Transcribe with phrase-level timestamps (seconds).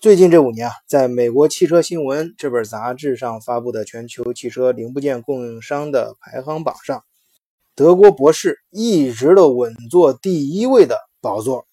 [0.00, 7.04] 最近这五年啊，在美国汽车新闻这本杂志上发布的全球汽车零部件供应商的排行榜上，
[7.74, 11.66] 德国博世一直都稳坐第一位的宝座。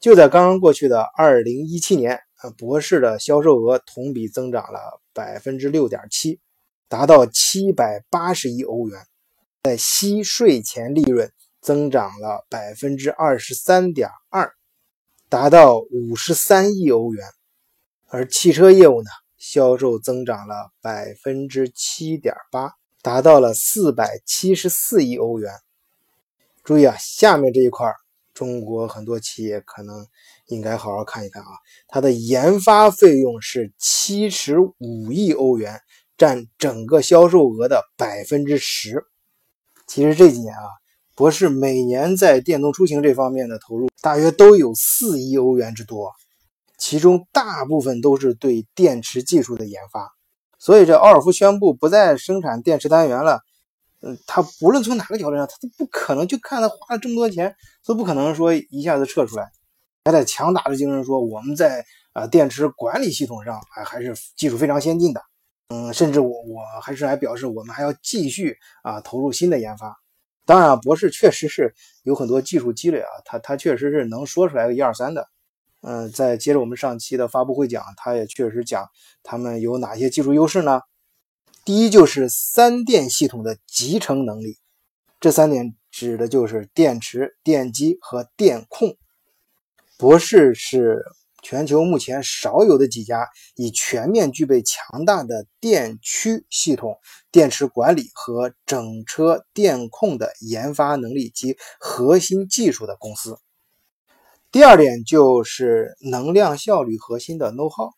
[0.00, 6.40] 就在刚刚过去的二零一七年，啊，博世的销售额同比增长了百分之六点七，
[6.88, 8.98] 达到七百八十亿欧元，
[9.62, 11.30] 在息税前利润
[11.60, 14.54] 增长了百分之二十三点二，
[15.28, 17.26] 达到五十三亿欧元。
[18.10, 22.72] 而汽车业务呢，销售增长了百分之七点八，
[23.02, 25.52] 达到了四百七十四亿欧元。
[26.64, 27.86] 注意啊，下面这一块
[28.32, 30.06] 中国很多企业可能
[30.46, 31.48] 应该好好看一看啊。
[31.86, 35.78] 它的研发费用是七十五亿欧元，
[36.16, 39.04] 占整个销售额的百分之十。
[39.86, 40.64] 其实这几年啊，
[41.14, 46.10] 博世每年在电动出行这方面的投入大约都有四亿欧元之多。
[46.78, 50.14] 其中大部分都是对电池技术的研发，
[50.58, 53.40] 所以这奥尔夫宣布不再生产电池单元了。
[54.00, 57.54] 嗯，他不论从哪个角度上，他都不可能就看他花了这么多钱，
[57.84, 59.50] 都不可能说一下子撤出来，
[60.04, 65.20] 还得强打着精神说我们在啊电池管理系统上还还是技术非常先进的。
[65.70, 69.98] 嗯，甚至我我还是还表示我们还要继续啊投入新的研发。
[70.46, 75.28] 当然，博士确实是有很多技术积累啊，他他确实是能说出来个一二三的。
[75.80, 78.88] 嗯，再接着我们上期的发布会讲，他也确实讲
[79.22, 80.80] 他们有哪些技术优势呢？
[81.64, 84.58] 第一就是三电系统的集成能力，
[85.20, 88.96] 这三点指的就是电池、电机和电控。
[89.98, 91.04] 博世是
[91.42, 96.98] 全球目前少有的几家已全面具备强大的电驱系统、
[97.30, 103.38] 电池管理和整车电控的研发能力及核心技术的公司。
[104.50, 107.90] 第二点就是能量效率核心的 know how，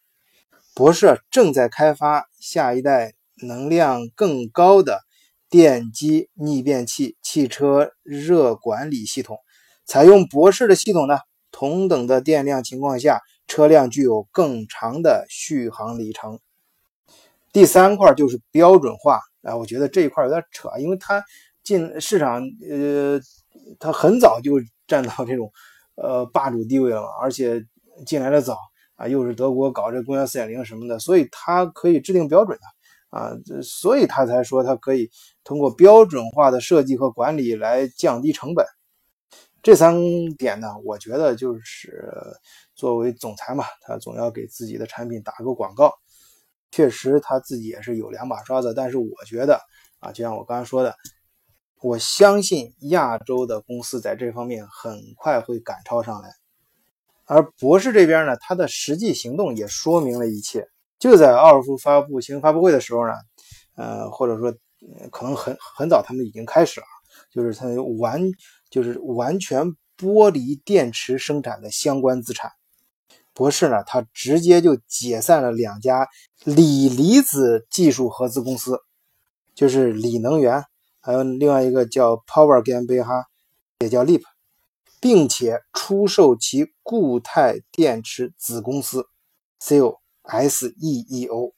[0.75, 4.99] 博士正在开发下一代能量更高的
[5.49, 9.39] 电机逆变器汽车热管理系统。
[9.87, 11.19] 采用博士的系统呢，
[11.53, 16.41] 同等的电量情况下，车辆具有更长的续航里程。
[17.53, 21.23] 第三块就是标准化啊，我觉得这一块有点扯，因为它
[21.63, 23.21] 进市场，呃，
[23.79, 24.55] 它很早就
[24.89, 25.53] 占到这种。
[26.03, 27.63] 呃，霸主地位了嘛，而且
[28.07, 28.57] 进来的早
[28.97, 35.11] 啊，又是德国搞这工业四点零什么的，所以它可以制定标准的啊，所以他才说他可以
[35.45, 38.65] 通过标准化的设计和管理来降低成本。
[39.63, 39.95] 这三
[40.39, 42.03] 点呢，我觉得就是
[42.75, 45.93] 作为总裁嘛，他总要给自己的产品打个广告。
[46.71, 49.61] 确实他自己也是有两把刷子，但是我觉得
[49.99, 50.95] 啊，就像我刚才说的。
[51.83, 56.29] 我相信亚洲的公司在这方面很快会赶超上来，
[57.25, 60.69] 而博士这边呢，他的实际行动也说明了一切。
[60.99, 63.15] 就在奥尔夫发布新闻发布会的时候呢，
[63.77, 64.53] 呃，或者说
[65.11, 66.87] 可能很很早，他们已经开始了，
[67.33, 67.67] 就是他
[67.99, 68.21] 完
[68.69, 72.51] 就是完全剥离电池生产的相关资产。
[73.33, 76.07] 博士呢，他直接就解散了两家
[76.45, 78.79] 锂离子技术合资公司，
[79.55, 80.63] 就是锂能源。
[81.01, 83.25] 还有另外一个叫 Power GmbH，
[83.81, 84.23] 也叫 Leap，
[85.01, 89.07] 并且出售其固态电池子公司
[89.59, 91.53] C O S E E O。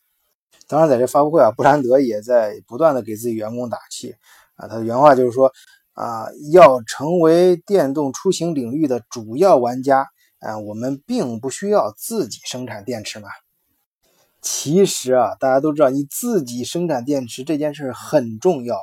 [0.68, 4.14] 当然，在这发布会啊，布兰德也在不断的给自己员工打气
[4.54, 4.68] 啊。
[4.68, 5.52] 他的原话就是说
[5.92, 10.06] 啊，要成为电动出行领域的主要玩家
[10.38, 13.28] 啊，我们并不需要自己生产电池嘛。
[14.40, 18.78] 其实啊，大家都知道，你自己生产电池这件事很重要。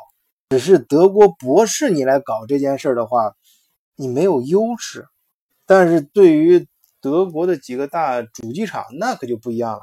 [0.49, 3.35] 只是德国博士，你来搞这件事的话，
[3.95, 5.05] 你没有优势。
[5.67, 6.67] 但是对于
[6.99, 9.81] 德国的几个大主机厂，那可就不一样了。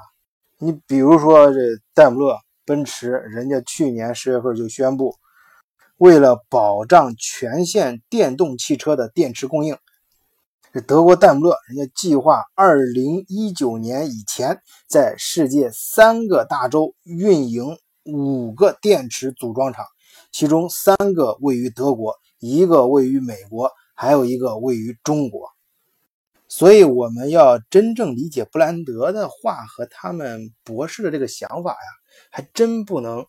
[0.59, 1.61] 你比如说这
[1.95, 5.15] 戴姆勒、奔驰，人家去年十月份就宣布，
[5.99, 9.79] 为了保障全线电动汽车的电池供应，
[10.73, 19.87] 这德国戴姆勒人家计划二零一九年以前，在世界三个大洲运营五个电池组装厂。
[20.37, 25.49] 其中三个位于德国，一个位于美国，还有一个位于中国。
[26.47, 31.89] 所以我们要真正理解布兰德的话和他们博士的这个想法呀，
[32.31, 33.25] 还真不能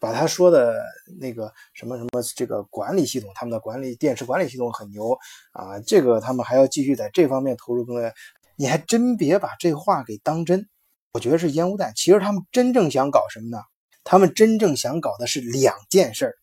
[0.00, 0.82] 把他说的
[1.20, 5.14] 那个什么什么这个管理系统，他们的管理电池管理系统很牛
[5.52, 8.12] 啊，这个他们还要继续在这方面投入更多。
[8.56, 10.66] 你还真别把这话给当真，
[11.12, 11.92] 我觉得是烟雾弹。
[11.94, 13.58] 其实他们真正想搞什么呢？
[14.04, 16.36] 他们真正想搞的是两件事儿，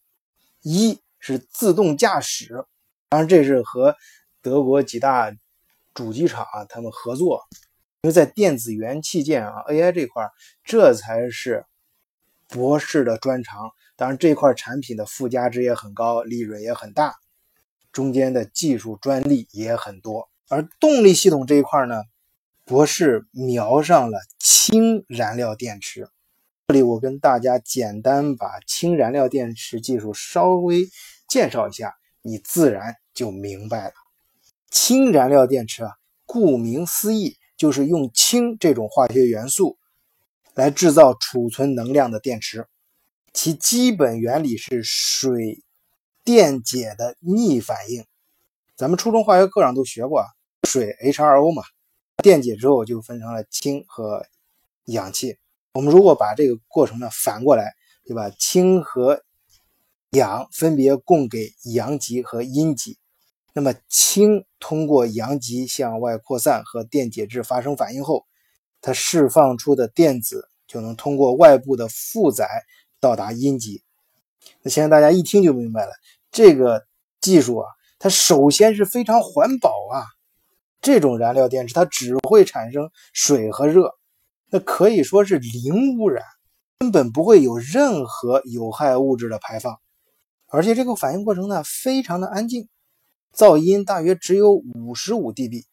[0.61, 2.65] 一是自动驾驶，
[3.09, 3.95] 当然这是和
[4.41, 5.31] 德国几大
[5.93, 7.43] 主机厂啊他们合作，
[8.01, 10.27] 因为在电子元器件啊 AI 这块，
[10.63, 11.65] 这才是
[12.47, 13.69] 博士的专长。
[13.95, 17.13] 当然，这块产品的附加值也很高，利润也很大，
[17.91, 20.27] 中间的技术专利也很多。
[20.49, 22.01] 而动力系统这一块呢，
[22.65, 26.09] 博士瞄上了氢燃料电池。
[26.71, 30.87] 这里我跟大家简单把氢燃料电池技术稍微
[31.27, 33.93] 介绍一下，你自然就明白了。
[34.69, 35.91] 氢燃料电池啊，
[36.25, 39.77] 顾名思义，就是用氢这种化学元素
[40.53, 42.65] 来制造储存能量的电池。
[43.33, 45.61] 其基本原理是水
[46.23, 48.05] 电解的逆反应。
[48.77, 50.25] 咱们初中化学课上都学过，
[50.63, 51.63] 水 H2O 嘛，
[52.23, 54.25] 电解之后就分成了氢和
[54.85, 55.35] 氧气。
[55.73, 57.73] 我们如果把这个过程呢反过来，
[58.05, 58.29] 对吧？
[58.37, 59.21] 氢和
[60.11, 62.97] 氧分别供给阳极和阴极，
[63.53, 68.25] 那么氢通过阳极向外扩散和电解质发生反应后，
[68.81, 72.47] 它释放出的电子就能通过外部的负载。
[72.99, 73.81] 到达阴极，
[74.61, 75.91] 那相信大家一听就明白了。
[76.31, 76.85] 这个
[77.19, 80.05] 技术啊，它首先是非常环保啊。
[80.81, 83.95] 这种燃料电池它只会产生水和热，
[84.53, 86.25] 那可以说是零污染，
[86.79, 89.79] 根本不会有任何有害物质的排放。
[90.47, 92.67] 而且这个反应过程呢，非常的安静，
[93.33, 95.63] 噪音大约只有五十五 dB，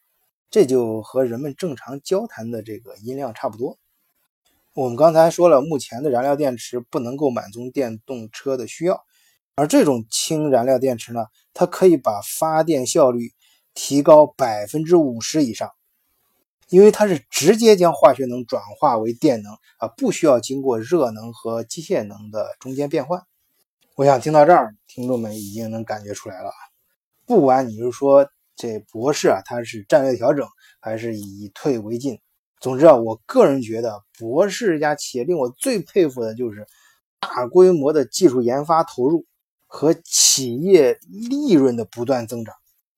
[0.48, 3.76] 这就和人们正常交谈的这个音量差不多。
[4.74, 9.02] 我们刚才说了，目前的燃料电池不能够满足电动车的需要，
[9.56, 13.32] 而这种氢燃料电池呢，它可以把发电效率
[13.74, 15.68] 提高百分之五十以上，
[16.68, 23.22] 因为它是直接将化学能转化为电能啊，不需要经过热能和机械能的中间变换。
[23.94, 26.50] 我想听到这儿，听众们已经能感觉出来了，
[27.26, 30.46] 不管你是说这博士啊，他是战略调整，
[30.78, 32.18] 还是以退为进。
[32.60, 36.66] 总之啊，我个人觉得博士这家企业令我最佩服的就是
[37.18, 39.24] 大规模的技术研发投入
[39.66, 42.54] 和企业利润的不断增长，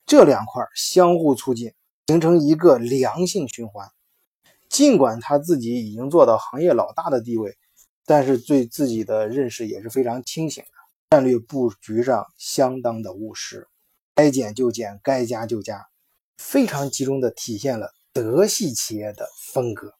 [0.07, 1.73] 这两块相互促进，
[2.11, 3.89] 形成一个良性循环。
[4.69, 7.57] 尽管他自己已经做到行业老大的地位，
[8.05, 10.71] 但是对自己的认识也是非常清醒的，
[11.11, 13.69] 战略布局上相当的务实，
[14.17, 15.87] 该减就减，该加就加，
[16.37, 17.93] 非常集中的体现了。
[18.13, 19.95] 德系企业的风格。